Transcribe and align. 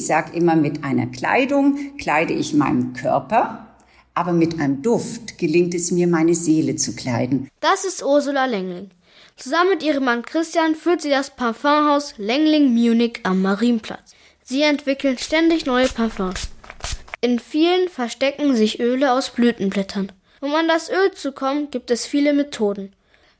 Ich 0.00 0.06
sage 0.06 0.34
immer, 0.34 0.56
mit 0.56 0.82
einer 0.82 1.08
Kleidung 1.08 1.98
kleide 1.98 2.32
ich 2.32 2.54
meinen 2.54 2.94
Körper, 2.94 3.66
aber 4.14 4.32
mit 4.32 4.58
einem 4.58 4.80
Duft 4.80 5.36
gelingt 5.36 5.74
es 5.74 5.90
mir, 5.90 6.06
meine 6.06 6.34
Seele 6.34 6.76
zu 6.76 6.96
kleiden. 6.96 7.50
Das 7.60 7.84
ist 7.84 8.02
Ursula 8.02 8.46
Lengling. 8.46 8.88
Zusammen 9.36 9.68
mit 9.68 9.82
ihrem 9.82 10.04
Mann 10.04 10.22
Christian 10.22 10.74
führt 10.74 11.02
sie 11.02 11.10
das 11.10 11.36
Parfumhaus 11.36 12.14
Lengling 12.16 12.72
Munich 12.72 13.20
am 13.24 13.42
Marienplatz. 13.42 14.14
Sie 14.42 14.62
entwickeln 14.62 15.18
ständig 15.18 15.66
neue 15.66 15.88
Parfums. 15.88 16.48
In 17.20 17.38
vielen 17.38 17.90
verstecken 17.90 18.56
sich 18.56 18.80
Öle 18.80 19.12
aus 19.12 19.28
Blütenblättern. 19.28 20.12
Um 20.40 20.54
an 20.54 20.66
das 20.66 20.88
Öl 20.88 21.12
zu 21.12 21.32
kommen, 21.32 21.70
gibt 21.70 21.90
es 21.90 22.06
viele 22.06 22.32
Methoden. 22.32 22.94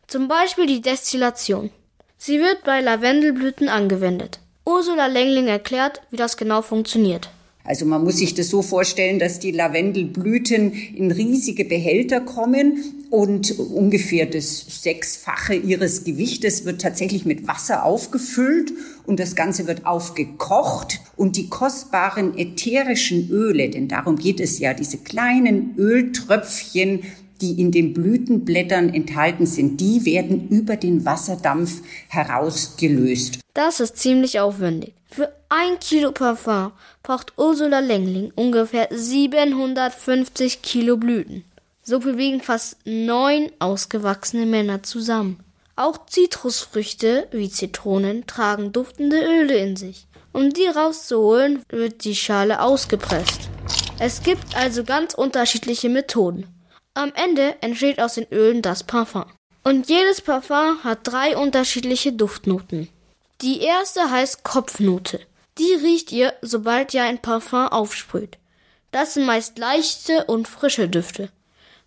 Zum 0.08 0.28
Beispiel 0.28 0.66
die 0.66 0.82
Destillation. 0.82 1.70
Sie 2.18 2.38
wird 2.38 2.64
bei 2.64 2.82
Lavendelblüten 2.82 3.70
angewendet. 3.70 4.39
Ursula 4.70 5.06
Lengling 5.08 5.48
erklärt, 5.48 6.00
wie 6.10 6.16
das 6.16 6.36
genau 6.36 6.62
funktioniert. 6.62 7.28
Also 7.64 7.84
man 7.84 8.02
muss 8.02 8.16
sich 8.16 8.34
das 8.34 8.48
so 8.48 8.62
vorstellen, 8.62 9.18
dass 9.18 9.38
die 9.38 9.50
Lavendelblüten 9.50 10.72
in 10.72 11.10
riesige 11.10 11.64
Behälter 11.64 12.20
kommen 12.20 13.06
und 13.10 13.58
ungefähr 13.58 14.26
das 14.26 14.82
Sechsfache 14.82 15.54
ihres 15.54 16.04
Gewichtes 16.04 16.64
wird 16.64 16.80
tatsächlich 16.80 17.26
mit 17.26 17.46
Wasser 17.46 17.84
aufgefüllt 17.84 18.72
und 19.04 19.20
das 19.20 19.36
Ganze 19.36 19.66
wird 19.66 19.84
aufgekocht 19.84 21.00
und 21.16 21.36
die 21.36 21.48
kostbaren 21.48 22.38
ätherischen 22.38 23.28
Öle, 23.30 23.68
denn 23.68 23.88
darum 23.88 24.16
geht 24.16 24.40
es 24.40 24.58
ja, 24.58 24.72
diese 24.72 24.98
kleinen 24.98 25.74
Öltröpfchen, 25.76 27.02
die 27.40 27.60
in 27.60 27.70
den 27.70 27.94
Blütenblättern 27.94 28.92
enthalten 28.92 29.46
sind, 29.46 29.80
die 29.80 30.04
werden 30.04 30.48
über 30.48 30.76
den 30.76 31.04
Wasserdampf 31.04 31.82
herausgelöst. 32.08 33.40
Das 33.54 33.80
ist 33.80 33.96
ziemlich 33.96 34.40
aufwendig. 34.40 34.94
Für 35.10 35.32
ein 35.48 35.80
Kilo 35.80 36.12
Parfum 36.12 36.72
braucht 37.02 37.32
Ursula 37.36 37.80
Lengling 37.80 38.32
ungefähr 38.36 38.88
750 38.90 40.62
Kilo 40.62 40.96
Blüten. 40.96 41.44
So 41.82 41.98
bewegen 41.98 42.40
fast 42.40 42.76
neun 42.84 43.50
ausgewachsene 43.58 44.46
Männer 44.46 44.82
zusammen. 44.82 45.40
Auch 45.74 46.06
Zitrusfrüchte 46.06 47.26
wie 47.32 47.50
Zitronen 47.50 48.26
tragen 48.26 48.70
duftende 48.70 49.16
Öle 49.20 49.56
in 49.56 49.76
sich. 49.76 50.06
Um 50.32 50.52
die 50.52 50.66
rauszuholen, 50.66 51.64
wird 51.70 52.04
die 52.04 52.14
Schale 52.14 52.62
ausgepresst. 52.62 53.48
Es 53.98 54.22
gibt 54.22 54.56
also 54.56 54.84
ganz 54.84 55.14
unterschiedliche 55.14 55.88
Methoden. 55.88 56.46
Am 56.94 57.12
Ende 57.14 57.54
entsteht 57.62 58.00
aus 58.00 58.14
den 58.14 58.26
Ölen 58.32 58.62
das 58.62 58.82
Parfum. 58.82 59.26
Und 59.62 59.88
jedes 59.88 60.20
Parfum 60.20 60.82
hat 60.82 61.00
drei 61.04 61.36
unterschiedliche 61.36 62.12
Duftnoten. 62.12 62.88
Die 63.42 63.60
erste 63.60 64.10
heißt 64.10 64.42
Kopfnote. 64.42 65.20
Die 65.58 65.72
riecht 65.82 66.10
ihr, 66.10 66.32
sobald 66.42 66.92
ihr 66.92 67.04
ein 67.04 67.18
Parfum 67.18 67.68
aufsprüht. 67.68 68.38
Das 68.90 69.14
sind 69.14 69.26
meist 69.26 69.58
leichte 69.58 70.24
und 70.24 70.48
frische 70.48 70.88
Düfte. 70.88 71.30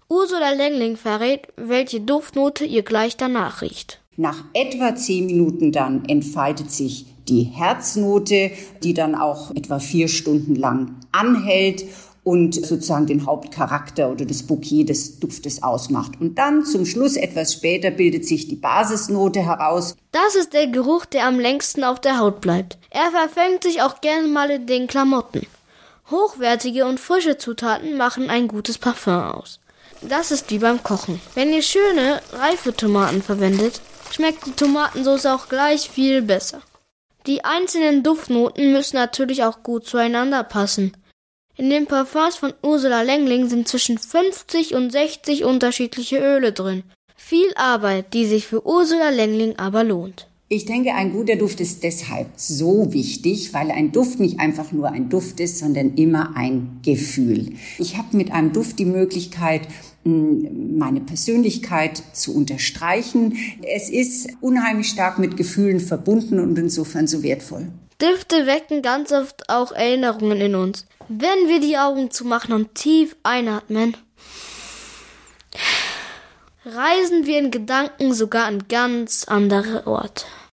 Ursula 0.08 0.52
Lengling 0.52 0.96
verrät, 0.96 1.48
welche 1.58 2.00
Duftnote 2.00 2.64
ihr 2.64 2.84
gleich 2.84 3.18
danach 3.18 3.62
riecht. 3.62 4.00
Nach 4.16 4.44
etwa 4.54 4.96
zehn 4.96 5.26
Minuten 5.26 5.72
dann 5.72 6.06
entfaltet 6.06 6.72
sich 6.72 7.08
die 7.28 7.44
Herznote, 7.44 8.52
die 8.84 8.94
dann 8.94 9.16
auch 9.16 9.52
etwa 9.52 9.80
vier 9.80 10.08
Stunden 10.08 10.56
lang 10.56 10.96
anhält 11.12 11.84
und 12.24 12.56
sozusagen 12.56 13.06
den 13.06 13.26
Hauptcharakter 13.26 14.10
oder 14.10 14.26
das 14.26 14.44
Bouquet 14.44 14.86
des 14.86 15.20
Duftes 15.20 15.62
ausmacht. 15.62 16.14
Und 16.20 16.38
dann 16.38 16.66
zum 16.66 16.86
Schluss 16.86 17.16
etwas 17.16 17.54
später 17.54 17.92
bildet 17.92 18.26
sich 18.26 18.48
die 18.48 18.56
Basisnote 18.56 19.46
heraus. 19.46 19.96
Das 20.12 20.36
ist 20.36 20.54
der 20.54 20.68
Geruch, 20.68 21.06
der 21.06 21.28
am 21.28 21.40
längsten 21.40 21.84
auf 21.84 22.00
der 22.00 22.20
Haut 22.20 22.40
bleibt. 22.40 22.78
Er 22.90 23.12
verfängt 23.12 23.64
sich 23.64 23.82
auch 23.82 24.00
gerne 24.02 24.28
mal 24.28 24.50
in 24.52 24.68
den 24.68 24.88
Klamotten. 24.88 25.46
Hochwertige 26.12 26.86
und 26.86 27.00
frische 27.00 27.38
Zutaten 27.38 27.98
machen 27.98 28.30
ein 28.30 28.48
gutes 28.48 28.78
Parfum 28.78 29.22
aus. 29.22 29.60
Das 30.02 30.32
ist 30.32 30.50
wie 30.52 30.60
beim 30.60 30.84
Kochen. 30.84 31.22
Wenn 31.34 31.54
ihr 31.54 31.62
schöne, 31.62 32.22
reife 32.34 32.76
Tomaten 32.76 33.22
verwendet, 33.22 33.82
schmeckt 34.12 34.46
die 34.46 34.52
Tomatensauce 34.52 35.26
auch 35.28 35.48
gleich 35.48 35.90
viel 35.90 36.22
besser. 36.22 36.62
Die 37.26 37.46
einzelnen 37.46 38.04
Duftnoten 38.04 38.74
müssen 38.74 38.98
natürlich 38.98 39.46
auch 39.46 39.64
gut 39.64 39.86
zueinander 39.86 40.44
passen. 40.44 40.92
In 41.56 41.70
den 41.70 41.86
Parfums 41.86 42.36
von 42.36 42.54
Ursula 42.64 43.04
Lengling 43.04 43.48
sind 43.48 43.68
zwischen 43.68 44.00
50 44.00 44.74
und 44.74 44.92
60 44.92 45.44
unterschiedliche 45.44 46.18
Öle 46.18 46.52
drin. 46.52 46.82
Viel 47.16 47.54
Arbeit, 47.56 48.16
die 48.16 48.26
sich 48.26 48.48
für 48.48 48.66
Ursula 48.66 49.12
Lengling 49.12 49.60
aber 49.60 49.84
lohnt. 49.84 50.28
Ich 50.50 50.66
denke, 50.66 50.96
ein 50.96 51.14
guter 51.14 51.36
Duft 51.36 51.62
ist 51.62 51.84
deshalb 51.84 52.28
so 52.38 52.92
wichtig, 52.92 53.54
weil 53.54 53.70
ein 53.70 53.92
Duft 53.92 54.20
nicht 54.20 54.40
einfach 54.40 54.72
nur 54.72 54.90
ein 54.90 55.10
Duft 55.10 55.40
ist, 55.40 55.60
sondern 55.60 55.94
immer 55.94 56.36
ein 56.36 56.80
Gefühl. 56.84 57.54
Ich 57.78 57.98
habe 57.98 58.18
mit 58.18 58.32
einem 58.32 58.52
Duft 58.52 58.80
die 58.80 58.86
Möglichkeit, 58.86 59.62
meine 60.04 61.02
Persönlichkeit 61.02 62.02
zu 62.14 62.36
unterstreichen. 62.36 63.38
Es 63.62 63.92
ist 63.92 64.30
unheimlich 64.42 64.88
stark 64.88 65.20
mit 65.20 65.38
Gefühlen 65.38 65.80
verbunden 65.80 66.40
und 66.40 66.58
insofern 66.58 67.06
so 67.06 67.22
wertvoll. 67.22 67.68
Düfte 68.02 68.48
wecken 68.48 68.82
ganz 68.82 69.12
oft 69.12 69.50
auch 69.50 69.72
Erinnerungen 69.72 70.42
in 70.42 70.56
uns. 70.56 70.86
Wenn 71.10 71.48
wir 71.48 71.60
die 71.60 71.78
Augen 71.78 72.12
zumachen 72.12 72.54
und 72.54 72.76
tief 72.76 73.16
einatmen, 73.24 73.98
reisen 76.66 77.26
wir 77.26 77.40
in 77.40 77.52
Gedanken 77.52 78.14
sogar 78.14 78.46
an 78.46 78.68
ganz 78.68 79.26
andere 79.26 79.86
Orte. 79.86 80.26